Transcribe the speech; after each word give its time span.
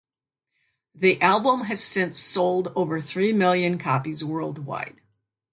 The 0.95 1.21
album 1.21 1.65
has 1.65 1.83
since 1.83 2.19
sold 2.19 2.73
over 2.75 2.99
three 2.99 3.33
million 3.33 3.77
copies 3.77 4.23
worldwide. 4.23 4.99